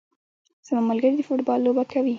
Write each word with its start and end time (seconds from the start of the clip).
زما 0.67 0.81
ملګري 0.91 1.15
د 1.17 1.21
فوټبال 1.27 1.59
لوبه 1.63 1.83
کوي 1.91 2.09